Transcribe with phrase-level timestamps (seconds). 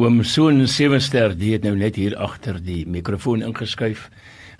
[0.00, 4.06] Oom Soon Sewenster, die het nou net hier agter die mikrofoon ingeskuif,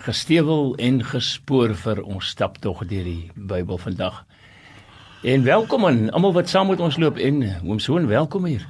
[0.05, 4.19] gestewel en gespoor vir ons stap tog deur die Bybel vandag.
[5.25, 8.67] En welkom aan almal wat saam met ons loop en oom Soon, welkom hier.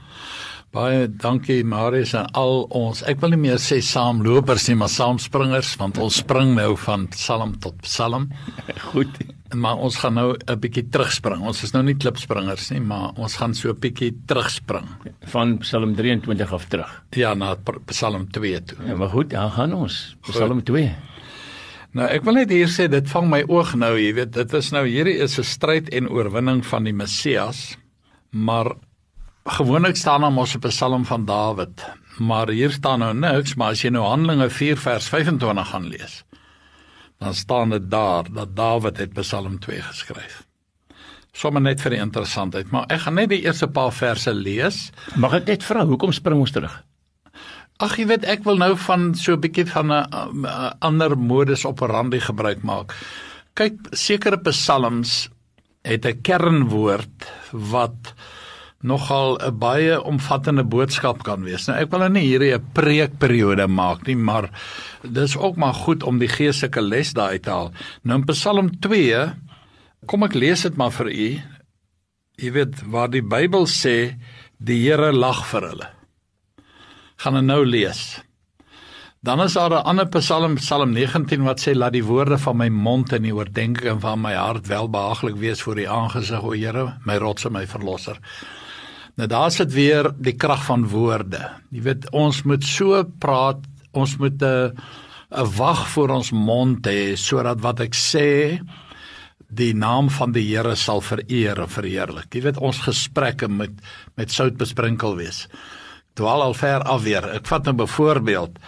[0.72, 3.02] Baie dankie Marius en al ons.
[3.04, 7.58] Ek wil nie meer sê saamlopers nie, maar saamspringers want ons spring nou van Psalm
[7.60, 8.30] tot Psalm.
[8.94, 9.18] Goed.
[9.52, 11.42] Maar ons gaan nou 'n bietjie terugspring.
[11.44, 14.88] Ons is nou nie klipspringers nie, maar ons gaan so 'n bietjie terugspring
[15.34, 17.04] van Psalm 23 af terug.
[17.12, 18.78] Ja, na Psalm 2 toe.
[18.88, 20.96] Ja, maar goed, dan gaan ons Psalm 2.
[21.92, 24.72] Nou, ek wil net hier sê dit vang my oog nou, jy weet, dit is
[24.72, 27.76] nou hierdie is 'n stryd en oorwinning van die Messias,
[28.32, 28.72] maar
[29.44, 31.86] gewoonlik staan daar mos op 'n Psalm van Dawid,
[32.18, 36.24] maar hier staan nou niks, maar as jy nou Handelinge 4 vers 25 gaan lees,
[37.18, 40.46] dan staan dit daar dat Dawid het Psalm 2 geskryf.
[41.32, 44.92] Sommige net vir die interessantheid, maar ek gaan net die eerste paar verse lees.
[45.16, 46.84] Mag ek net vra, hoekom spring ons terug?
[47.78, 50.46] Ag, jy weet ek wil nou van so 'n bietjie van 'n
[50.80, 52.94] ander modus operandi gebruik maak.
[53.54, 55.30] Kyk, sekere psalms
[55.84, 58.14] het 'n kernwoord wat
[58.82, 61.68] nogal 'n baie omvattende boodskap kan wees.
[61.68, 64.50] Nou ek wil nou nie hierdie 'n preekperiode maak nie, maar
[65.04, 67.72] dis ook maar goed om die geestelike les daai te haal.
[68.04, 69.34] Nou in Psalm 2
[70.06, 71.42] kom ek lees dit maar vir u.
[72.38, 74.18] Jy weet waar die Bybel sê
[74.58, 75.90] die Here lag vir hulle.
[77.18, 78.22] Gaan ek nou lees.
[79.24, 82.70] Dan is daar 'n ander Psalm, Psalm 19 wat sê laat die woorde van my
[82.70, 87.18] mond en die oordeenking van my hart welbehaaglik wees voor U aangesig, o Here, my
[87.18, 88.18] rots en my verlosser.
[89.20, 91.42] Nou daar sit weer die krag van woorde.
[91.72, 94.78] Jy weet ons moet so praat, ons moet 'n
[95.32, 98.60] 'n wag voor ons mond hê sodat wat ek sê
[99.48, 102.36] die naam van die Here sal vereer en verheerlik.
[102.36, 103.72] Jy weet ons gesprekke met
[104.16, 105.48] met sout besprinkel wees.
[106.14, 107.24] Dwaal al ver af weer.
[107.36, 108.60] Ek vat 'n nou voorbeeld.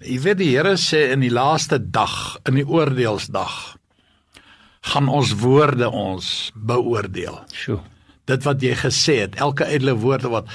[0.00, 3.76] Jy weet die Here sê in die laaste dag, in die oordeelsdag,
[4.80, 7.44] gaan ons woorde ons beoordeel.
[7.52, 7.95] Sjoe
[8.26, 10.50] dit wat jy gesê het, elke ydelle woord wat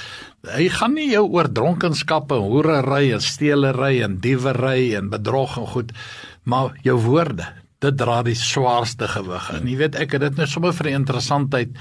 [0.52, 5.92] hy gaan nie jou oor dronkenskappe, hoerery en steelery en diewery en bedrog en goed,
[6.44, 7.46] maar jou woorde,
[7.82, 9.48] dit dra die swaarste gewig.
[9.54, 11.78] En jy weet ek het dit net sommer vir die interessantheid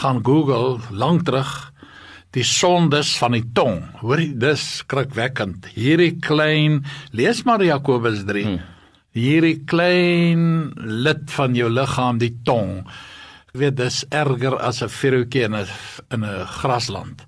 [0.00, 1.52] gaan Google lank terug
[2.34, 3.80] die sondes van die tong.
[4.04, 5.66] Hoor jy, dis skrikwekkend.
[5.74, 8.44] Hierdie klein lees maar Jakobus 3.
[8.46, 8.60] Hmm.
[9.18, 10.44] Hierdie klein
[10.78, 12.84] lid van jou liggaam, die tong
[13.52, 15.66] weet dis erger as 'n veroutjie in 'n
[16.10, 17.26] in 'n grasland.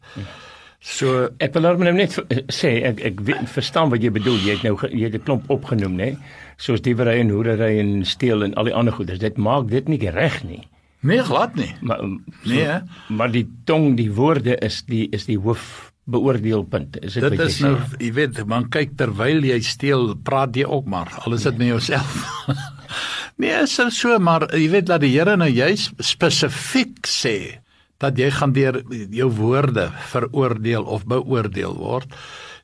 [0.80, 2.18] So ek wil nou net
[2.50, 4.38] sê ek ek weet, verstaan wat jy bedoel.
[4.42, 6.16] Jy het nou jy het 'n klomp opgenoem, nê?
[6.56, 9.18] Soos diewery en hoedery en steel en al die ander goeders.
[9.18, 10.68] Dit maak dit nie reg nie.
[11.02, 11.74] Nee, glad nie.
[11.80, 16.98] Maar so, nee, maar die tong, die woorde is die is die hoof beoordeelpunt.
[17.02, 20.86] Is dit Dit is nou, jy weet, man kyk terwyl jy steel, praat jy ook
[20.90, 21.10] maar.
[21.22, 21.68] Al is dit nee.
[21.68, 22.46] nie jouself.
[23.42, 27.58] Nee, is so, maar jy weet dat die Here nou juis spesifiek sê
[28.02, 28.78] dat jy gaan deur
[29.10, 32.14] jou woorde veroordeel of beoordeel word.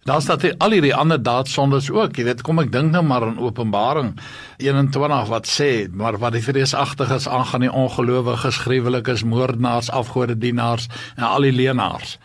[0.07, 2.15] Dan staan dit al hierdie ander daadsondes ook.
[2.15, 4.15] Jy weet, kom ek dink nou maar aan Openbaring
[4.63, 11.49] 21 wat sê, maar wat die vreesagtiges aangaan, die ongelowiges, gruwelikes, moordenaars, afgodedienaars en al
[11.49, 12.21] die leenaars.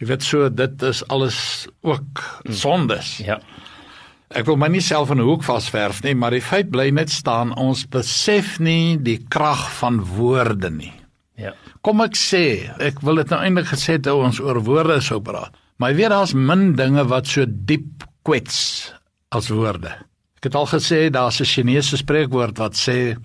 [0.00, 3.18] Jy weet so, dit is alles ook sondes.
[3.20, 3.42] Ja.
[4.30, 7.10] Ek wil my nie self in 'n hoek vasverf nie, maar die feit bly net
[7.10, 10.92] staan ons besef nie die krag van woorde nie.
[11.34, 11.54] Ja.
[11.82, 15.50] Kom ek sê, ek wil dit nou eintlik gesê het ons oor woorde sou praat.
[15.78, 18.92] Maar jy weet daar's min dinge wat so diep kwets
[19.32, 19.90] as woorde.
[20.38, 23.16] Ek het al gesê daar's 'n Chinese spreekwoord wat sê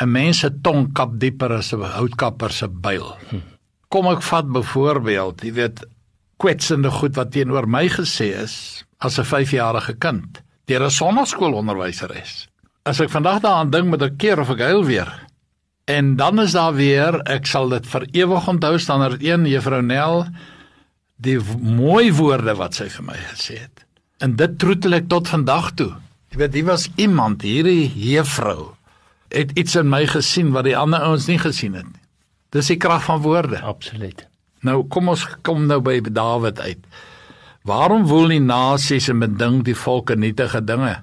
[0.00, 3.16] 'n mens se tong kap dieper as 'n houtkapper se byl.
[3.30, 3.40] Hm.
[3.88, 5.84] Kom ek vat byvoorbeeld, jy weet
[6.42, 12.48] kwetsende goed wat teenoor my gesê is as 'n 5-jarige kind deur 'n sonnaskoolonderwyseres.
[12.84, 15.26] As ek vandag daaraan dink met 'n keer of ek huil weer.
[15.84, 20.26] En dan is daar weer, ek sal dit vir ewig onthou standaard 1 Juffrou Nel
[21.16, 23.84] die mooi woorde wat sy vir my gesê het.
[24.18, 25.92] En dit troetel ek tot vandag toe.
[26.30, 28.74] Jy weet, hier was iemand, hierdie juffrou
[29.28, 32.00] het iets in my gesien wat die ander ouens nie gesien het nie.
[32.52, 33.60] Dis die krag van woorde.
[33.60, 34.26] Absoluut.
[34.62, 36.84] Nou kom ons kom nou by Dawid uit.
[37.66, 40.96] Waarom woel die nasies en beding die volke nietige dinge?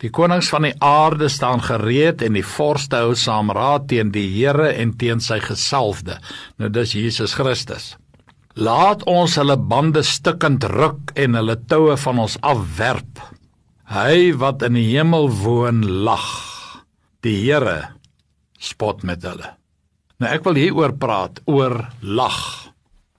[0.00, 4.26] Die konings van die aarde staan gereed en die vorste hou saam raad teen die
[4.34, 6.18] Here en teen sy gesalfde.
[6.60, 7.94] Nou dis Jesus Christus.
[8.56, 13.20] Laat ons hulle bande stukkend ruk en hulle toue van ons afwerp.
[13.88, 16.28] Hy wat in die hemel woon lag.
[17.24, 17.92] Die Here
[18.60, 19.54] spot met hulle.
[20.20, 22.65] Nou ek wil hieroor praat oor lag.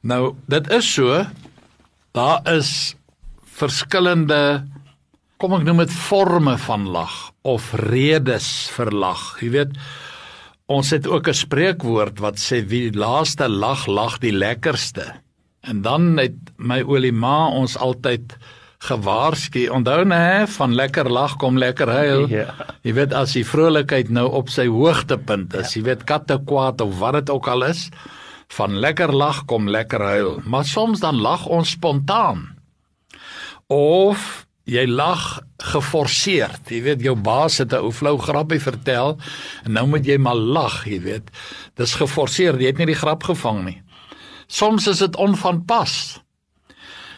[0.02, 1.26] Nou dit is so
[2.18, 2.96] Daar is
[3.58, 4.66] verskillende
[5.38, 7.14] kom ek noem dit forme van lag
[7.46, 9.22] of redes vir lag.
[9.42, 9.76] Jy weet
[10.66, 15.14] ons het ook 'n spreekwoord wat sê wie die laaste lag lag die lekkerste.
[15.62, 18.38] En dan het my olie ma ons altyd
[18.80, 19.68] gewaarsku.
[19.70, 22.28] Onthou nê, van lekker lag kom lekker huil.
[22.30, 22.54] Ja.
[22.84, 25.80] Jy weet as die vrolikheid nou op sy hoogtepunt is, ja.
[25.80, 27.90] jy weet katte kwaad of wat dit ook al is,
[28.48, 30.42] van lekker lag kom lekker huil.
[30.46, 32.58] Maar soms dan lag ons spontaan.
[33.68, 35.40] Of jy lag
[35.72, 36.70] geforseerd.
[36.70, 39.18] Jy weet jou baas het 'n ou flou grappie vertel
[39.64, 41.30] en nou moet jy maar lag, jy weet.
[41.76, 43.82] Dis geforseer, jy het nie die grap gevang nie.
[44.48, 46.20] Soms is dit onvanpas.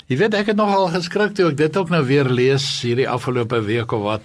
[0.07, 3.61] Jy weet ek het nogal geskrik toe ek dit ook nou weer lees hierdie afgelope
[3.61, 4.21] week of wat.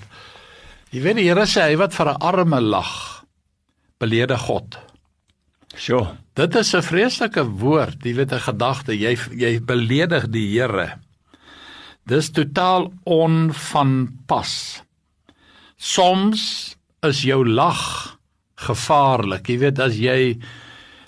[0.90, 3.24] Jy weet die Here sê hy wat vir 'n arme lag
[3.98, 4.78] belede God.
[5.74, 10.98] Sjoe, dit is 'n vreeslike woord, jy weet 'n gedagte, jy jy beledig die Here.
[12.06, 14.82] Dis totaal onvanpas.
[15.76, 18.18] Soms is jou lag
[18.54, 19.48] gevaarlik.
[19.48, 20.38] Jy weet as jy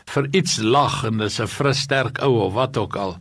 [0.06, 3.16] vir iets lag en dis 'n fris sterk ou of wat ook al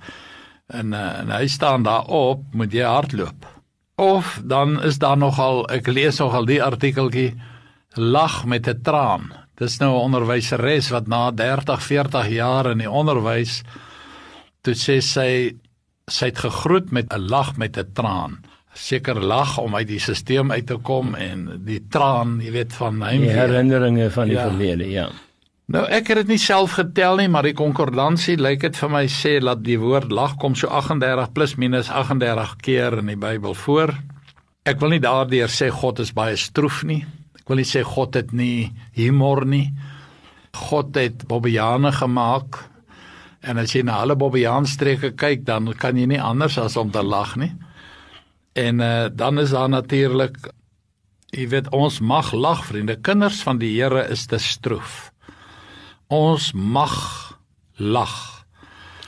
[0.67, 3.45] en uh, en hy staan daar op, moet jy hardloop.
[3.95, 7.35] Of dan is daar nogal ek lees nogal die artikeltjie
[7.95, 9.44] lag met 'n traan.
[9.55, 13.63] Dis nou 'n onderwyseres wat na 30, 40 jaar in die onderwys
[14.61, 15.55] toe sê sy
[16.07, 18.43] sy het gegroet met 'n lag met 'n traan.
[18.73, 23.01] Seker lag om uit die stelsel uit te kom en die traan, jy weet van
[23.01, 24.49] hy herinneringe van die ja.
[24.49, 25.09] verlede, ja.
[25.65, 29.05] Nou ek het dit nie self getel nie, maar die konkordansie lyk dit vir my
[29.07, 33.53] sê dat die woord lag kom so 38 plus minus 38 keer in die Bybel
[33.53, 33.95] voor.
[34.65, 37.05] Ek wil nie daardeur sê God is baie stroef nie.
[37.45, 39.69] Ek wil nie sê God het nie humor nie.
[40.55, 42.65] God het Bobbejane gemaak
[43.45, 47.03] En as jy na alle Bobbejaan-streke kyk, dan kan jy nie anders as om te
[47.05, 47.51] lag nie.
[48.57, 50.39] En uh, dan is daar natuurlik
[51.35, 55.11] jy weet ons mag lag vriende, kinders van die Here is te stroef.
[56.07, 56.95] Ons mag
[57.75, 58.15] lag.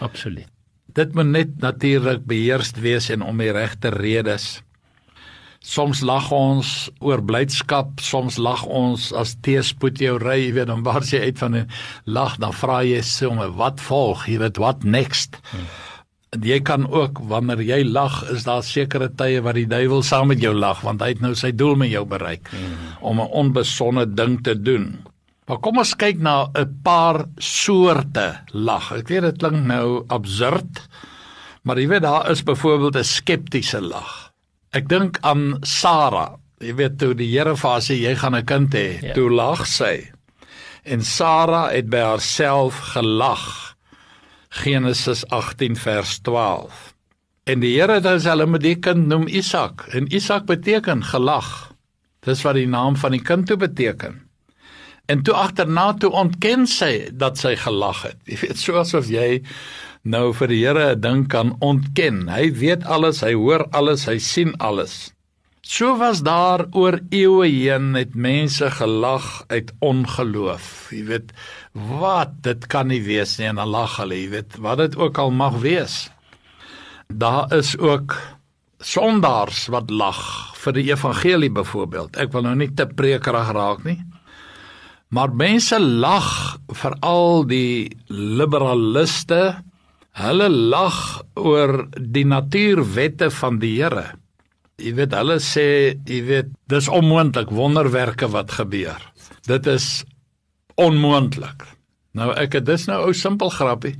[0.04, 0.50] Absoluut.
[0.98, 4.57] Dit moet net natuurlik beheerst wees en om die regte redes.
[5.68, 6.68] Soms lag ons
[7.04, 11.42] oor blydskap, soms lag ons as teespoed jou ry, jy weet, dan waar jy uit
[11.42, 11.68] van 'n
[12.06, 15.36] lag, dan vra jy sommer wat volg, jy weet wat next.
[15.52, 15.68] Hmm.
[16.44, 20.40] Jy kan ook wanneer jy lag, is daar sekere tye wat die duiwel saam met
[20.40, 22.98] jou lag want hy het nou sy doel met jou bereik hmm.
[23.02, 25.04] om 'n onbesonde ding te doen.
[25.48, 28.92] Maar kom ons kyk na 'n paar soorte lag.
[28.92, 30.88] Ek weet dit klink nou absurd,
[31.63, 34.26] maar jy weet daar is byvoorbeeld 'n skeptiese lag.
[34.77, 36.35] Ek dink aan Sara.
[36.62, 39.13] Jy weet toe die Here vir haar sê jy gaan 'n kind hê, ja.
[39.13, 40.12] toe lag sy.
[40.85, 43.75] En Sara het by haarself gelag.
[44.50, 46.94] Genesis 18 vers 12.
[47.45, 51.74] En die Here het hulle met die kind noem Isak en Isak beteken gelag.
[52.21, 54.21] Dis wat die naam van die kind toe beteken.
[55.07, 58.18] En toe agterna toe ontken sy dat sy gelag het.
[58.25, 59.41] Jy weet soos of jy
[60.07, 62.27] nou vir die Here 'n ding kan ontken.
[62.30, 65.13] Hy weet alles, hy hoor alles, hy sien alles.
[65.62, 70.88] So was daar oor eeue heen het mense gelag uit ongeloof.
[70.92, 71.33] Jy weet
[71.74, 75.18] wat dit kan nie wees nie en dan lag hulle, jy weet wat dit ook
[75.18, 76.10] al mag wees.
[77.12, 78.15] Daar is ook
[78.80, 82.15] sondaars wat lag vir die evangelie byvoorbeeld.
[82.15, 84.00] Ek wil nou nie te prekerig raak nie.
[85.12, 89.58] Maar mense lag vir al die liberaliste
[90.17, 94.15] Hulle lag oor die natuurwette van die Here.
[94.81, 95.67] Jy weet hulle sê,
[96.09, 99.01] jy weet, dis onmoontlik wonderwerke wat gebeur.
[99.45, 100.05] Dit is
[100.77, 101.65] onmoontlik.
[102.17, 103.93] Nou ek het dis nou ou simpel grappie.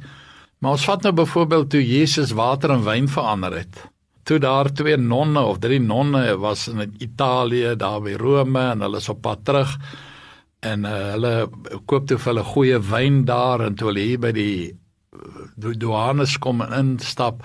[0.58, 3.84] Maar ons vat nou byvoorbeeld toe Jesus water in wyn verander het.
[4.26, 8.98] Toe daar twee nonne of drie nonne was in Italië, daar by Rome en hulle
[8.98, 9.78] is op pad terug
[10.66, 11.34] en uh, hulle
[11.86, 14.74] koop toe vir hulle goeie wyn daar en toe hulle hier by die
[15.56, 17.44] die douanes kom instap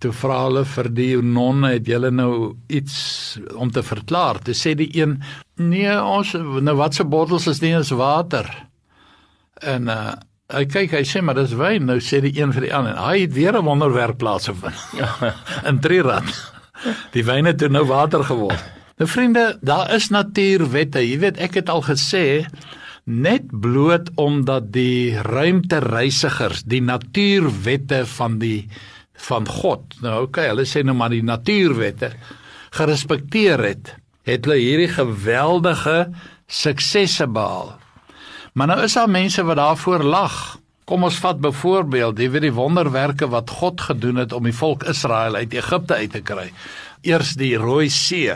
[0.00, 2.96] toe vra hulle vir die nonne het julle nou iets
[3.52, 4.40] om te verklaar?
[4.44, 5.18] Toe sê die een
[5.60, 8.48] nee ons nou watse bottels is nie is water.
[9.60, 10.14] En uh,
[10.54, 11.86] hy kyk hy sê maar dis wyn.
[11.90, 14.80] Nou sê die een vir die ander hy het weer 'n wonderwerk plaasgevind.
[15.68, 16.28] In Trirad
[17.14, 18.64] die wyn het nou water geword.
[19.00, 21.00] Nou vriende daar is natuurwette.
[21.00, 22.44] Jy weet ek het al gesê
[23.04, 28.68] net bloot omdat die ruimtereisigers die natuurwette van die
[29.28, 32.12] van God nou okay hulle sê nou maar die natuurwette
[32.76, 33.94] gerespekteer het
[34.28, 35.98] het hulle hierdie geweldige
[36.46, 37.76] suksesse behaal
[38.54, 40.40] maar nou is daar mense wat daarvoor lag
[40.90, 44.82] Kom ons vat byvoorbeeld, jy weet die wonderwerke wat God gedoen het om die volk
[44.90, 46.48] Israel uit Egipte uit te kry.
[47.06, 48.34] Eers die Rooi See.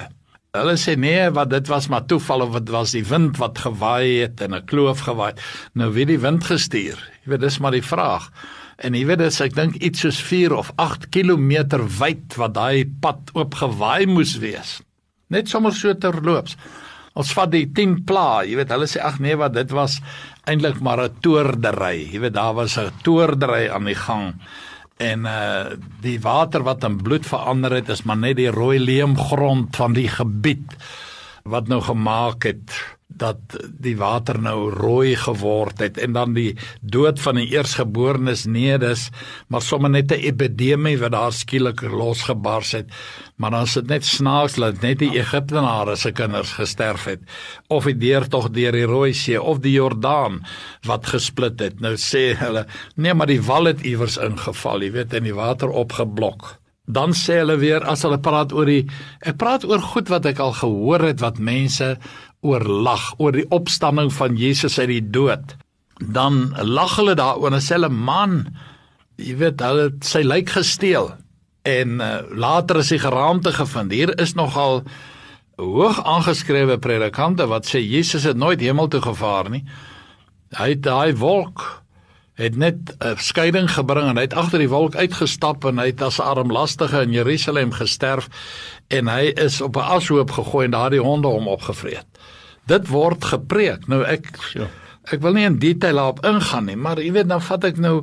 [0.55, 4.23] Hulle sê nee, wat dit was maar toeval of dit was die wind wat gewaai
[4.23, 5.33] het en 'n kloof gewaai.
[5.75, 6.95] Nou wie die wind gestuur?
[7.25, 8.31] Jy weet dis maar die vraag.
[8.79, 12.85] En jy weet dis ek dink iets soos 4 of 8 km wyd wat daai
[13.01, 14.81] pad oopgewaai moes wees.
[15.29, 16.57] Net sommer so terloops.
[17.15, 20.01] Ons vat die 10 pla, jy weet hulle sê ag nee wat dit was
[20.47, 22.13] eintlik maar 'n toordery.
[22.13, 24.35] Jy weet daar was 'n toordery aan die gang.
[24.97, 29.77] En uh die water wat in bloed verander het is maar net die rooi leemgrond
[29.77, 30.77] van die gebied
[31.43, 33.39] wat nou gemaak het dat
[33.81, 39.09] die water nou rooi geword het en dan die dood van die eersgeborenes nee dis
[39.49, 42.89] maar sommer net 'n epidemie wat daar skielik losgebars het.
[43.37, 47.21] Maar dan is dit net snaaks dat net die Egiptenare se kinders gesterf het
[47.69, 50.43] of die deur tog deur die Rooi See of die Jordaan
[50.87, 51.81] wat gesplit het.
[51.81, 52.67] Nou sê hulle
[52.97, 56.59] nee maar die wal het iewers ingeval jy weet en die water opgeblok.
[56.85, 58.85] Dan sê hulle weer as hulle praat oor die
[59.25, 61.95] ek praat oor goed wat ek al gehoor het wat mense
[62.45, 65.57] oor lag oor die opstanding van Jesus uit die dood
[65.99, 68.43] dan lag hulle daaroor en sê hulle man
[69.21, 71.13] jy weet hulle sy lijk gesteel
[71.65, 73.95] en uh, later is hy geraamte gevind.
[73.95, 74.83] Hier is nogal
[75.57, 79.63] hoog aangeskrewe predikante wat sê Jesus het nooit hemel toe gevaar nie.
[80.59, 81.65] Hy het daai wolk
[82.35, 86.03] het net 'n skeiding gebring en hy het agter die wolk uitgestap en hy het
[86.03, 88.29] as 'n armlastige in Jerusalem gesterf
[88.91, 92.07] en hy is op 'n ashoop gegooi en daardie honde hom opgevreet.
[92.71, 93.89] Dit word gepreek.
[93.93, 94.31] Nou ek
[95.13, 97.99] ek wil nie in detail daarop ingaan nie, maar jy weet dan vat ek nou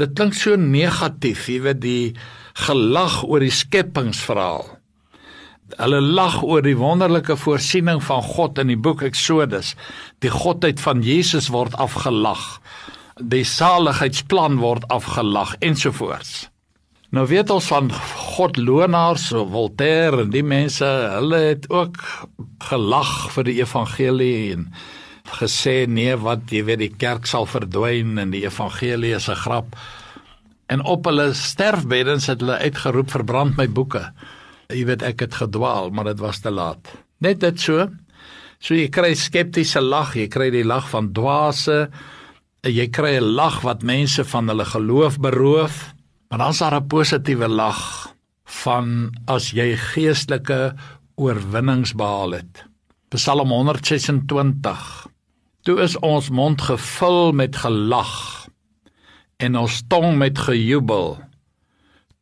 [0.00, 2.14] dit klink so negatief, jy weet die
[2.66, 4.64] gelag oor die skepingsverhaal.
[5.78, 9.76] Hulle lag oor die wonderlike voorsiening van God in die boek Eksodus.
[10.24, 12.58] Die godheid van Jesus word afgelag.
[13.20, 16.48] Die saligheidsplan word afgelag ensovoorts.
[17.10, 17.88] Nou weet ons van
[18.36, 21.98] godlonaars so Voltaire en die mense, hulle het ook
[22.60, 24.66] gelag vir die evangelie en
[25.40, 29.76] gesê nee wat jy weet die kerk sal verdwyn en die evangelie is 'n grap.
[30.68, 34.12] En op hulle sterfbeddens het hulle uitgeroep verbrand my boeke.
[34.68, 36.78] Jy weet ek het gedwaal, maar dit was te laat.
[37.18, 37.88] Net dit so.
[38.60, 41.90] So jy kry skeptiese lag, jy kry die lag van dwaase,
[42.62, 45.94] jy kry 'n lag wat mense van hulle geloof beroof.
[46.28, 48.14] Maar dan is daar 'n positiewe lag
[48.44, 50.74] van as jy geestelike
[51.20, 52.64] oorwinnings behaal het.
[53.12, 54.84] Psalm 126.
[55.68, 58.14] Toe is ons mond gevul met gelag
[59.40, 61.18] en ons tong met gejubel.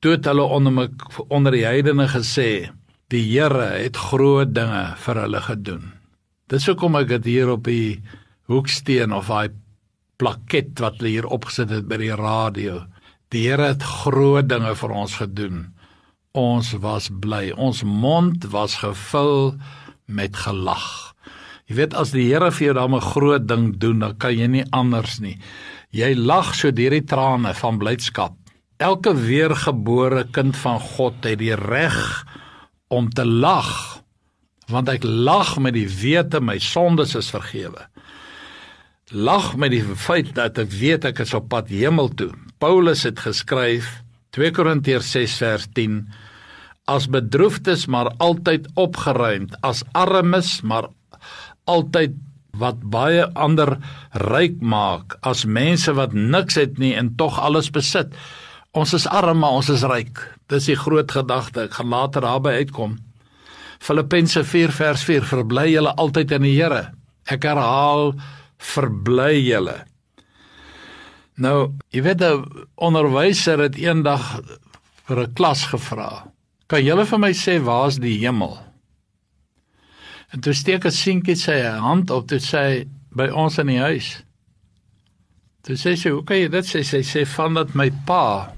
[0.03, 0.89] Toe het hulle onder my
[1.29, 2.71] onder die heidene gesê,
[3.11, 5.89] die Here het groot dinge vir hulle gedoen.
[6.51, 8.01] Dis hoekom ek dit hier op die
[8.51, 9.55] hoeksteen of daai
[10.19, 12.83] plaket wat hulle hier opgesit het by die radio
[13.29, 15.67] Die Here het groot dinge vir ons gedoen.
[16.33, 17.53] Ons was bly.
[17.57, 19.55] Ons mond was gevul
[20.07, 21.15] met gelag.
[21.69, 24.47] Jy weet as die Here vir jou dan 'n groot ding doen, dan kan jy
[24.47, 25.39] nie anders nie.
[25.91, 28.35] Jy lag so deur die trane van blydskap.
[28.79, 32.25] Elke weergebore kind van God het die reg
[32.89, 34.03] om te lag
[34.69, 37.89] want ek lag met die wete my sondes is vergewe.
[39.11, 42.33] Lag met die feit dat ek weet ek is op pad hemel toe.
[42.61, 44.03] Paulus het geskryf
[44.37, 46.01] 2 Korintiërs 6 vers 10
[46.89, 49.57] as bedroefdes maar altyd opgeruimd.
[49.65, 50.89] As armes maar
[51.69, 52.17] altyd
[52.59, 53.77] wat baie ander
[54.29, 55.19] ryk maak.
[55.21, 58.15] As mense wat niks het nie en tog alles besit.
[58.77, 60.21] Ons is arm maar ons is ryk.
[60.49, 61.69] Dis die groot gedagte.
[61.69, 62.99] Ek gaan later daarby uitkom.
[63.85, 66.89] Filippense 4 vers 4 verbly julle altyd in die Here.
[67.29, 68.13] Ek herhaal
[68.59, 69.85] verbly julle
[71.39, 74.41] Nou, jy weet 'n onderwyser het eendag
[75.07, 76.27] vir 'n klas gevra:
[76.67, 78.59] "Kan julle vir my sê waar's die hemel?"
[80.33, 84.23] En toe steek 'n seentjie sy hand op en sê by ons in die huis.
[85.63, 88.53] Toe sê sy: "Hoe kan jy dit sê?" Sy sê: "Vandat my pa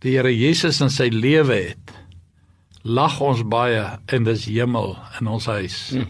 [0.00, 1.92] die Here Jesus in sy lewe het,
[2.82, 6.06] lag ons baie en dis hemel in ons huis." Hm.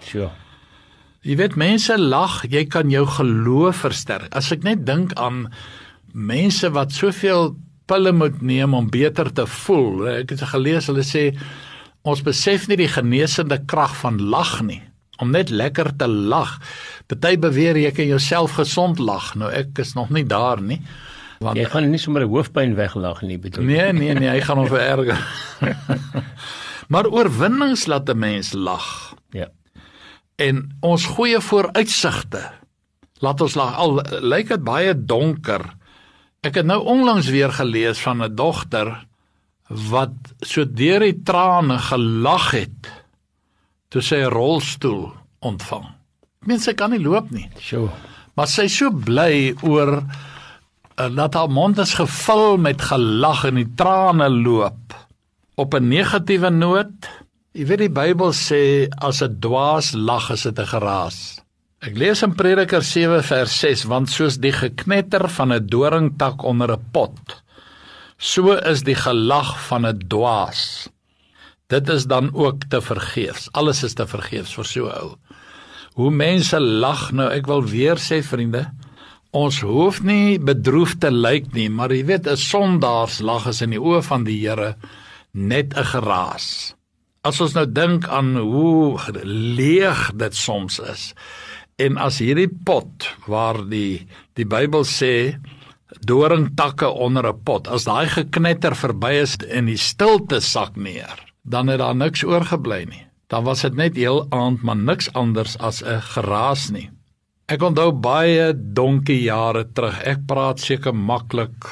[0.00, 0.41] Sure.
[1.22, 4.32] Jy weet mense lag, jy kan jou geloof versterk.
[4.34, 5.44] As ek net dink aan
[6.10, 7.52] mense wat soveel
[7.86, 10.08] pille moet neem om beter te voel.
[10.16, 11.28] Ek het gelees hulle sê
[12.02, 14.80] ons besef nie die genesende krag van lag nie.
[15.22, 16.56] Om net lekker te lag.
[17.06, 19.30] Party beweer jy kan jouself gesond lag.
[19.38, 20.80] Nou ek is nog nie daar nie.
[21.42, 23.64] Want jy gaan nie sommer 'n hoofpyn weglag nie, bedoel.
[23.64, 25.18] Nee, nee, nee, hy gaan hom vererger.
[26.92, 29.14] maar oorwinnings laat 'n mens lag.
[29.30, 29.50] Ja
[30.36, 32.50] en ons goeie vooruitsigte
[33.22, 33.76] Laat ons lag.
[33.78, 35.62] Al lyk dit baie donker.
[36.42, 39.06] Ek het nou onlangs weer gelees van 'n dogter
[39.68, 42.90] wat so deur die trane gelag het
[43.88, 45.86] toe sy 'n rolstoel ontvang.
[46.44, 47.48] Mense kan nie loop nie.
[47.58, 47.88] Sjoe.
[48.34, 53.54] Maar sy is so bly oor uh, dat haar mond is gevul met gelag en
[53.54, 54.94] die trane loop
[55.54, 57.08] op 'n negatiewe noot.
[57.52, 61.40] Jy weet die Bybel sê as 'n dwaas lag is dit 'n geraas.
[61.82, 66.72] Ek lees in Prediker 7 vers 6 want soos die geknetter van 'n doringtak onder
[66.72, 67.42] 'n pot
[68.22, 70.88] so is die gelag van 'n dwaas.
[71.66, 73.48] Dit is dan ook te vergeefs.
[73.52, 75.16] Alles is te vergeefs vir so ou.
[75.94, 78.70] Hoe mense lag nou, ek wil weer sê vriende,
[79.30, 83.70] ons hoef nie bedroef te lyk nie, maar jy weet 'n sondaars lag is in
[83.70, 84.76] die oë van die Here
[85.32, 86.74] net 'n geraas.
[87.22, 91.12] As ons nou dink aan hoe leeg dit soms is.
[91.78, 95.38] En as hierdie pot waar die die Bybel sê
[96.02, 101.14] doringtakke onder 'n pot, as daai geknetter verby is en die stilte sak neer,
[101.44, 103.06] dan het daar niks oorgebly nie.
[103.28, 106.90] Dan was dit net heel aand maar niks anders as 'n geraas nie.
[107.48, 110.02] Ek onthou baie donkie jare terug.
[110.02, 111.70] Ek praat seker maklik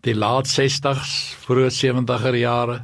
[0.00, 2.82] die laat 60s, vroeë 70er jare.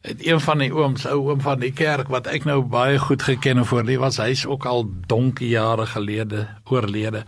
[0.00, 3.22] Het een van die ooms, ou oom van die kerk wat ek nou baie goed
[3.22, 7.26] geken en voor, die was hy's ook al donkie jare gelede oorlede.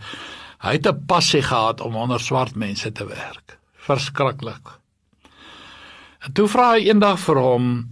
[0.63, 3.57] Hy het 'n passie gehad om onder swart mense te werk.
[3.75, 4.79] Verskriklik.
[6.23, 7.89] En toe vra hy eendag vir hom: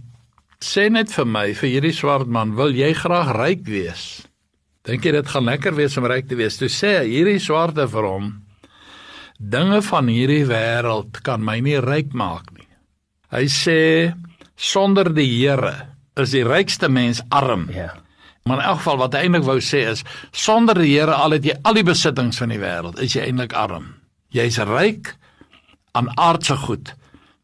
[0.58, 4.26] "Sê net vir my, vir hierdie swart man, wil jy graag ryk wees?"
[4.82, 6.56] Dink jy dit gaan lekker wees om ryk te wees?
[6.56, 8.42] Toe sê hy hierdie swarte vir hom:
[9.38, 12.68] "Dinge van hierdie wêreld kan my nie ryk maak nie."
[13.30, 14.14] Hy sê:
[14.56, 17.94] "Sonder die Here is die rykste mens arm." Ja.
[18.42, 20.02] Maar in elk geval wat hy eintlik wou sê is
[20.34, 23.54] sonder die Here al het jy al die besittings van die wêreld, is jy eintlik
[23.54, 23.94] arm.
[24.34, 25.14] Jy's ryk
[25.94, 26.94] aan aardse goed,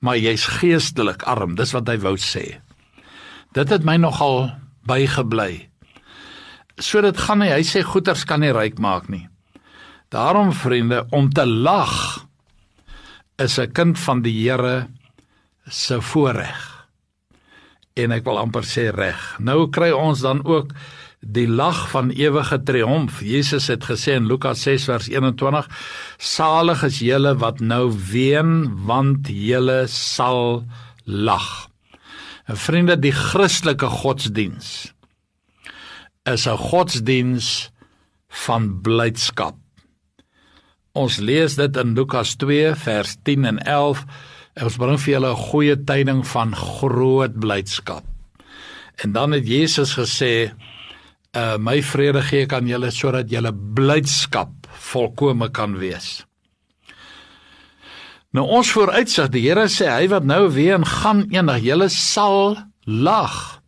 [0.03, 1.55] maar jy's geestelik arm.
[1.55, 2.59] Dis wat hy wou sê.
[3.55, 4.51] Dit het my nogal
[4.89, 5.69] bygebly.
[6.79, 9.27] So dit gaan nie, hy sê goeders kan nie ryk maak nie.
[10.11, 12.25] Daarom vriende, om te lag
[13.39, 14.89] is 'n kind van die Here
[15.69, 16.78] se voorreg
[17.99, 19.19] en ek wil amper sê reg.
[19.39, 20.73] Nou kry ons dan ook
[21.21, 23.23] die lag van ewige triomf.
[23.23, 25.67] Jesus het gesê in Lukas 6 vers 21:
[26.19, 30.63] Salig is julle wat nou ween, want julle sal
[31.05, 31.69] lag.
[32.49, 34.93] En vriende, die Christelike godsdiens
[36.25, 37.71] is 'n godsdiens
[38.29, 39.57] van blydskap.
[40.93, 44.05] Ons lees dit in Lukas 2 vers 10 en 11
[44.59, 48.05] Ons bring vir julle 'n goeie tyding van groot blydskap.
[49.05, 50.53] En dan het Jesus gesê,
[51.37, 56.27] "Uh my vrede gee ek aan julle sodat julle blydskap volkome kan wees."
[58.33, 62.57] Nou ons vooruitsig, die Here sê hy wat nou weer en gaan eendag julle sal
[62.85, 63.61] lag.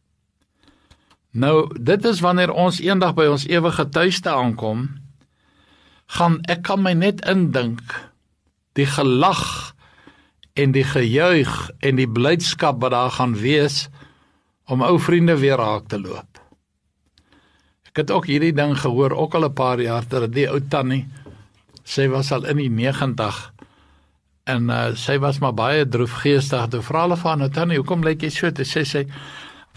[1.32, 4.88] Nou dit is wanneer ons eendag by ons ewige tuiste aankom,
[6.06, 7.80] gaan ek kan my net indink
[8.74, 9.74] die gelag
[10.54, 13.88] en die gejuig en die blydskap wat daar gaan wees
[14.70, 16.26] om ou vriende weer raak te loop.
[17.90, 21.06] Ek het ook hierdie ding gehoor ook al 'n paar jaar terug die ou tannie
[21.84, 23.38] sy was al in die 90
[24.50, 26.70] en uh, sy was maar baie droefgeestig.
[26.72, 29.06] Toe vra hulle vir haar nou tannie, "Hoekom lyk jy so?" Toe sê sy,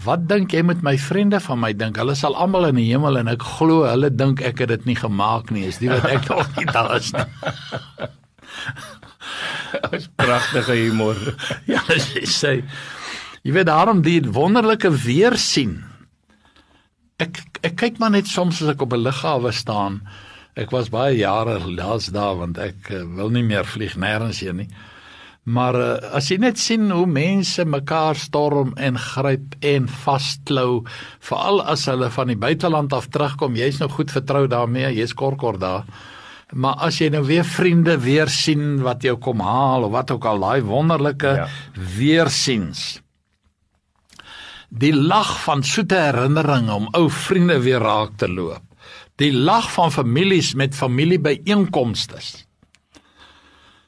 [0.04, 1.96] "Wat dink jy met my vriende van my dink?
[1.96, 4.96] Hulle sal almal in die hemel en ek glo hulle dink ek het dit nie
[4.96, 5.66] gemaak nie.
[5.66, 7.24] Is dit wat ek nog nie daar is nie."
[9.92, 11.18] Dis pragtige humor.
[11.72, 12.54] ja, sy sê
[13.44, 15.82] jy weet daarom die wonderlike weer sien.
[17.20, 20.02] Ek ek kyk maar net soms as ek op 'n lughawe staan.
[20.56, 24.62] Ek was baie jare laas daar want ek uh, wil nie meer vlieg nêrens heen
[24.62, 24.70] nie.
[25.44, 30.84] Maar uh, as jy net sien hoe mense mekaar storm en gryp en vasklou,
[31.20, 35.60] veral as hulle van die buiteland af terugkom, jy's nou goed vertrou daarmee, jy's kort
[35.60, 35.84] daar.
[36.54, 40.26] Maar as jy nou weer vriende weer sien wat jou kom haal of wat ook
[40.30, 41.48] al daai wonderlike ja.
[41.96, 43.00] weersiens.
[44.70, 48.62] Die lag van soete herinneringe om ou vriende weer raak te loop.
[49.18, 52.18] Die lag van families met familiebyeenkomste.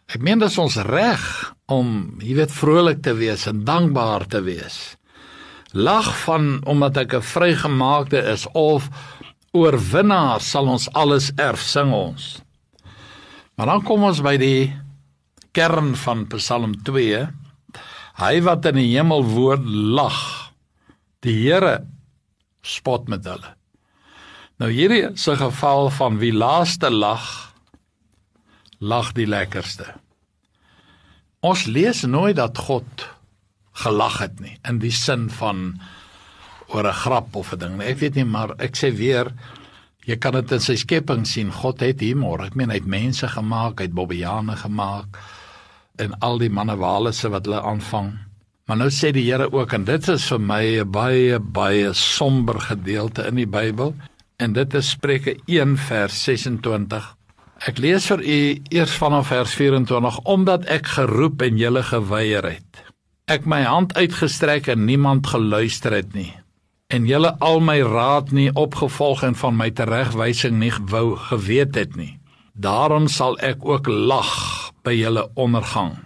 [0.06, 1.22] Ek meen dit is ons reg
[1.66, 4.94] om, jy weet, vrolik te wees en dankbaar te wees.
[5.74, 8.88] Lag van omdat ek 'n vrygemaakte is of
[9.52, 12.45] oorwinnaar sal ons alles erf sing ons.
[13.56, 14.68] Maar dan kom ons by die
[15.56, 17.22] kern van Psalm 2.
[18.20, 19.64] Hy wat in die hemel woon
[19.96, 20.52] lag.
[21.24, 21.78] Die Here
[22.60, 23.54] spot met hulle.
[24.60, 27.52] Nou hierdie 'n geval van wie laaste lag
[28.78, 29.94] lag die lekkerste.
[31.40, 33.08] Ons lees nooit dat God
[33.72, 35.80] gelag het nie in die sin van
[36.68, 37.82] oor 'n grap of 'n ding.
[37.82, 39.32] Ek weet nie, maar ek sê weer
[40.06, 41.50] jy kan dit in sy skepping sien.
[41.52, 42.44] God het humor.
[42.46, 45.18] Ek meen hy het mense gemaak, hy het bobbejane gemaak
[46.02, 48.12] en al die mannewalisse wat hulle aanvang.
[48.66, 52.60] Maar nou sê die Here ook en dit is vir my 'n baie baie somber
[52.60, 53.94] gedeelte in die Bybel
[54.38, 57.16] en dit is Spreuke 1 vers 26.
[57.66, 62.84] Ek lees vir u eers vanaf vers 24 omdat ek geroep en julle geweier het.
[63.26, 66.34] Ek my hand uitgestrek en niemand geluister het nie.
[66.86, 71.96] En julle al my raad nie opgevolg en van my teregwysing nie wou geweet het
[71.98, 72.12] nie.
[72.54, 74.34] Daarom sal ek ook lag
[74.86, 75.96] by julle ondergang.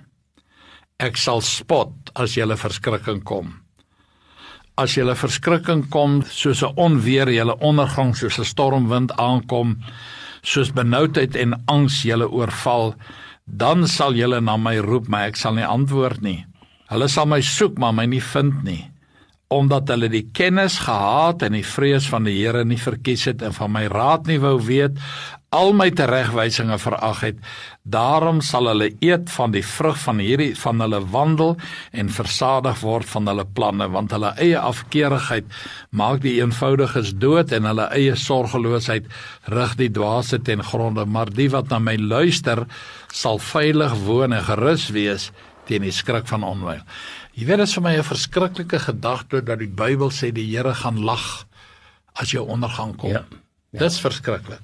[0.97, 3.53] Ek sal spot as julle verskrikking kom.
[4.81, 9.77] As julle verskrikking kom soos 'n onweer, julle ondergang soos 'n stormwind aankom,
[10.43, 12.95] soos benoudheid en angs julle oorval,
[13.45, 16.47] dan sal julle na my roep, maar ek sal nie antwoord nie.
[16.89, 18.90] Hulle sal my soek, maar my nie vind nie
[19.51, 23.57] omdat hulle die kennis gehaat en die vrees van die Here nie verkies het en
[23.57, 24.99] van my raad nie wou weet
[25.51, 27.39] al my teregwysinge verag het
[27.83, 31.57] daarom sal hulle eet van die vrug van hierdie van hulle wandel
[31.91, 35.51] en versadig word van hulle planne want hulle eie afkeerigheid
[35.91, 39.11] maak die eenvoudiges dood en hulle eie sorgeloosheid
[39.51, 41.03] rig die dwaase ten gronde.
[41.05, 42.67] Maar die wat na my luister
[43.11, 45.31] sal veilig woon en gerus wees
[45.71, 46.83] teen die skrik van onweil
[47.39, 50.75] Jy weet dit is vir my 'n verskriklike gedagte dat die Bybel sê die Here
[50.75, 51.47] gaan lag
[52.21, 53.11] as jou ondergang kom.
[53.11, 53.25] Ja.
[53.73, 53.79] ja.
[53.79, 54.61] Dis verskriklik.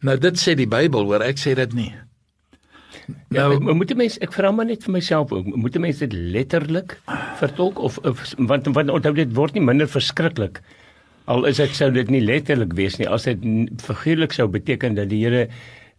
[0.00, 1.92] Nou dit sê die Bybel, hoor, ek sê dit nie.
[3.28, 5.82] Ja, nou ja, moet die mens ek vra maar net vir myself ook, moet die
[5.82, 6.96] mens dit letterlik
[7.36, 10.62] vertolk of, of want want onthou dit word nie minder verskriklik
[11.28, 13.44] al is dit sou dit nie letterlik wees nie as dit
[13.84, 15.48] figuurlik sou beteken dat die Here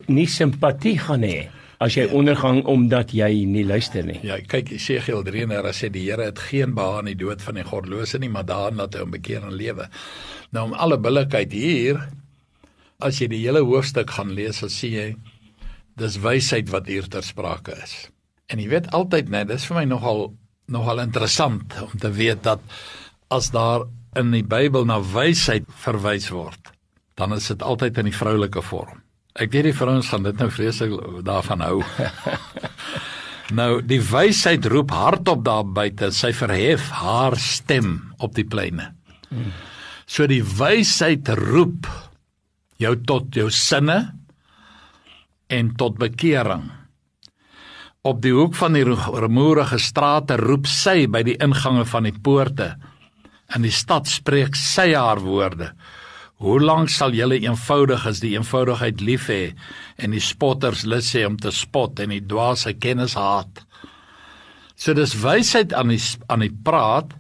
[0.08, 1.46] nie simpatie gaan hê
[1.84, 4.20] as jy ondergang omdat jy nie luister nie.
[4.24, 7.44] Ja, kyk Jesegiel 3 en daar sê die Here het geen behaag in die dood
[7.44, 9.90] van die goddelose nie, maar daarin dat hy hom bekeer en lewe.
[10.56, 12.02] Nou om alle billikheid hier
[13.04, 15.08] as jy die hele hoofstuk gaan lees, sal sien jy
[16.00, 17.96] dis wysheid wat hier ter sprake is.
[18.52, 20.30] En jy weet altyd net, dis vir my nogal
[20.72, 22.62] nogal interessant om te weet dat
[23.30, 23.86] as daar
[24.18, 26.72] in die Bybel na wysheid verwys word,
[27.20, 29.05] dan is dit altyd in die vroulike vorm.
[29.36, 30.93] Ek weet die vrouens gaan dit nou vreeslik
[31.28, 31.80] daarvan hou.
[33.60, 38.93] nou die wysheid roep hardop daar buite, sy verhef haar stem op die pleine.
[40.08, 41.89] So die wysheid roep
[42.80, 44.00] jou tot jou sinne
[45.52, 46.69] en tot bekering.
[48.06, 52.76] Op die hoek van die rumoerige strate roep sy by die ingange van die poorte.
[53.58, 55.74] In die stad spreek sy haar woorde.
[56.43, 59.54] Hoe lank sal julle eenvoudig as die eenvoudigheid lief hê
[59.95, 63.63] en die spotters lus hê om te spot en die dwaase kennis haat?
[64.76, 67.15] So dis wysheid aan die aan die praat.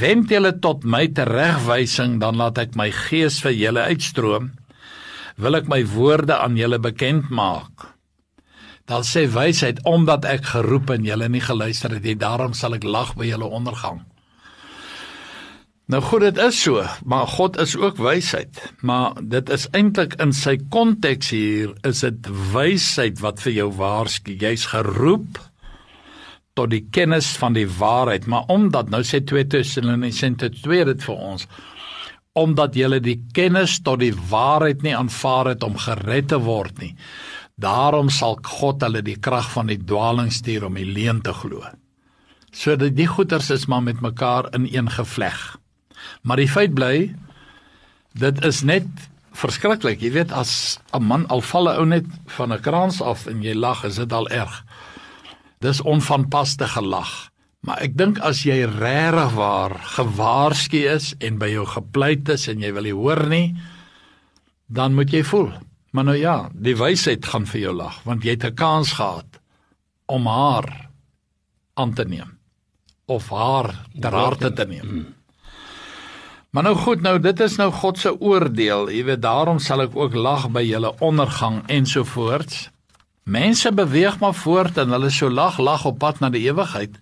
[0.00, 4.50] Wend julle tot my teregwysing, dan laat ek my gees vir julle uitstroom.
[5.38, 7.92] Wil ek my woorde aan julle bekend maak?
[8.88, 12.88] Dan sê wysheid omdat ek geroep en julle nie geluister het nie, daarom sal ek
[12.88, 14.00] lag by julle ondergang.
[15.88, 18.58] Nou goed, dit is so, maar God is ook wysheid.
[18.84, 24.34] Maar dit is eintlik in sy konteks hier is dit wysheid wat vir jou waarsku.
[24.36, 25.38] Jy's geroep
[26.58, 31.26] tot die kennis van die waarheid, maar omdat nou sê 2 Tessalonisense 2 dit vir
[31.32, 31.48] ons
[32.38, 36.92] omdat jy die kennis tot die waarheid nie aanvaar het om gered te word nie.
[37.58, 41.64] Daarom sal God hulle die krag van die dwaling stuur om die leuen te glo.
[42.52, 45.56] So dat die goeters is maar met mekaar in een gevleg.
[46.22, 47.14] Maar die feit bly
[48.18, 48.86] dit is net
[49.38, 50.02] verskriklik.
[50.02, 53.42] Jy weet as 'n man al val 'n ou net van 'n kraans af en
[53.42, 54.64] jy lag, is dit al erg.
[55.60, 57.30] Dis onvanpaste gelag.
[57.60, 62.60] Maar ek dink as jy regtig waar gewaarsku is en by jou gepleit is en
[62.60, 63.56] jy wil nie hoor nie,
[64.66, 65.52] dan moet jy voel.
[65.90, 69.40] Maar nou ja, die wysheid gaan vir jou lag want jy het 'n kans gehad
[70.06, 70.90] om haar
[71.74, 72.38] aan te neem
[73.06, 75.14] of haar ter harte te neem.
[76.50, 78.88] Maar nou goed, nou dit is nou God se oordeel.
[78.90, 82.70] Jy weet, daarom sal ek ook lag by julle ondergang ensovoorts.
[83.28, 86.96] Mense beweeg maar voort en hulle so lag lag op pad na die ewigheid.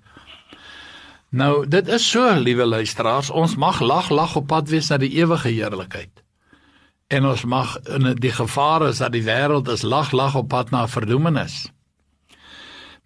[1.30, 5.12] Nou, dit is so, liewe luisteraars, ons mag lag lag op pad wees na die
[5.14, 6.11] ewige heerlikheid.
[7.06, 10.70] En ons mag in die gevaar is dat die wêreld is lag lag op pad
[10.74, 11.68] na verdoemenis.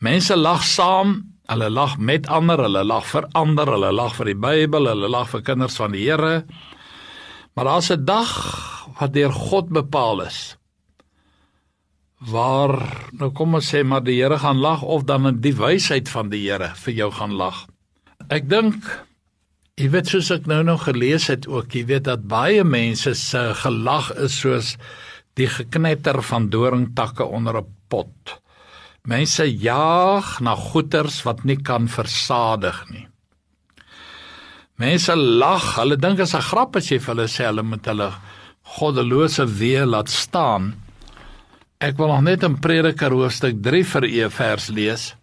[0.01, 4.39] Mense lag saam Hulle lag met ander, hulle lag vir ander, hulle lag vir die
[4.39, 6.45] Bybel, hulle lag vir kinders van die Here.
[7.55, 8.31] Maar daar's 'n dag
[9.01, 10.57] wat deur God bepaal is.
[12.21, 12.77] Waar
[13.13, 16.47] nou kom ons sê maar die Here gaan lag of dan die wysheid van die
[16.47, 17.67] Here vir jou gaan lag.
[18.29, 18.85] Ek dink
[19.77, 23.55] jy weet soos ek nou nog gelees het ook, jy weet dat baie mense se
[23.55, 24.77] gelag is soos
[25.35, 28.41] die geknetter van doringtakke onder 'n pot.
[29.09, 33.07] Mense jaag na goeters wat nie kan versadig nie.
[34.81, 38.13] Mense lag, hulle dink as 'n grap as jy vir hulle sê hulle moet hulle
[38.77, 40.75] goddelose weë laat staan.
[41.81, 45.15] Ek wil nog net in Prediker hoofstuk 3 vir u vers lees.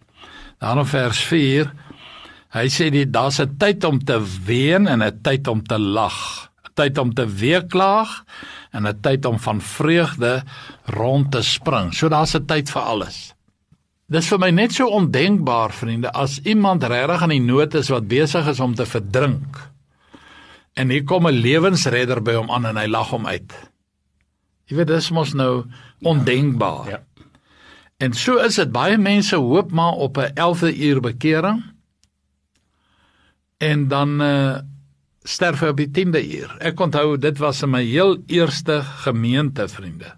[0.59, 1.71] Dan in vers 4.
[2.49, 6.49] Hy sê dit daar's 'n tyd om te ween en 'n tyd om te lag.
[6.65, 8.23] 'n Tyd om te weeklaag
[8.73, 10.43] en 'n tyd om van vreugde
[10.85, 11.93] rond te spring.
[11.93, 13.36] So daar's 'n tyd vir alles.
[14.07, 18.07] Dis vir my net so ondenkbaar, vriende, as iemand regtig aan die nood is wat
[18.07, 19.59] besig is om te verdrink.
[20.79, 23.51] En hier kom 'n lewensredder by hom aan en hy lag hom uit.
[24.67, 25.65] Jy weet dis mos nou
[26.01, 26.89] ondenkbaar.
[26.89, 26.99] Ja.
[27.99, 31.63] En so is dit baie mense hoop maar op 'n 11de uur bekering.
[33.57, 34.57] En dan uh
[35.23, 36.55] sterf hy op die 10de uur.
[36.59, 40.15] Ek onthou dit was in my heel eerste gemeente, vriende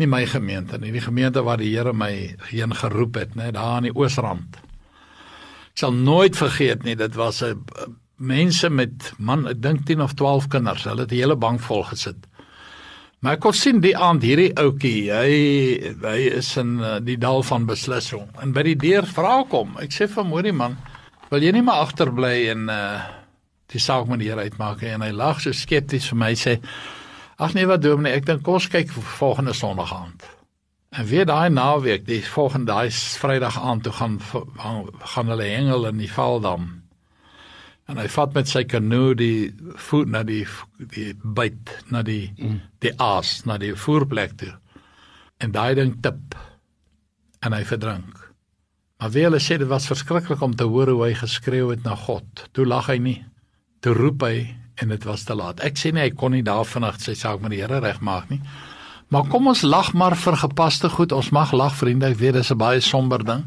[0.00, 2.12] nie my gemeente nie, die gemeente waar die Here my
[2.50, 4.58] heen geroep het, net daar aan die Oosrand.
[5.70, 7.60] Ek sal nooit vergeet nie, dit was 'n
[8.16, 10.84] mense met man, ek dink 10 of 12 kinders.
[10.84, 12.26] Hulle het die hele bank vol gesit.
[13.20, 15.32] Maar ek kon sien die aand hierdie ouetjie, hy
[16.02, 18.28] hy is in uh, die dal van beslissing.
[18.42, 19.76] En by die deur vra kom.
[19.78, 20.76] Ek sê vir hom, man,
[21.30, 23.00] wil jy nie maar agterbly en uh
[23.70, 26.56] die saak met die Here uitmaak en hy lag so skepties vir my sê
[27.40, 30.26] Ag nee wat dominee, ek dink kos kyk volgende Sondag aand.
[30.92, 34.18] En weer daai naweek, die volgende daai Vrydag aand toe gaan
[35.14, 36.66] gaan hulle hengel in die Valdam.
[37.88, 39.48] En hy vat met sy kanoe die
[39.88, 40.44] voet na die
[40.92, 42.60] die byt na die mm.
[42.84, 44.52] die aas na die voerplek toe.
[45.40, 46.36] En daai ding tip
[47.40, 48.18] en hy verdrink.
[49.00, 51.96] Maar wie hulle sê dit was verskriklik om te hoor hoe hy geskreeu het na
[51.96, 52.44] God.
[52.52, 53.20] Toe lag hy nie.
[53.80, 54.34] Toe roep hy
[54.80, 55.60] en dit was te laat.
[55.64, 58.40] Ek sê nie hy kon nie daar vanaand sy saak met die Here regmaak nie.
[59.10, 61.12] Maar kom ons lag maar vir gepaste goed.
[61.12, 63.44] Ons mag lag vriende, ek weet dis 'n baie somber ding.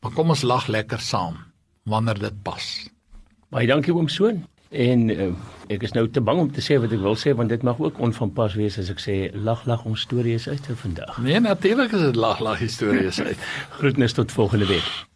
[0.00, 1.36] Maar kom ons lag lekker saam
[1.84, 2.88] wanneer dit pas.
[3.50, 4.46] Baie dankie oom Soon.
[4.70, 5.28] En uh,
[5.68, 7.78] ek is nou te bang om te sê wat ek wil sê want dit mag
[7.78, 11.18] ook onvanpas wees as ek sê lag lag ons storie is uit vir vandag.
[11.18, 13.36] Nee, natuurlik is dit lag lag storie is uit.
[13.78, 15.11] Groetnis tot volgende week.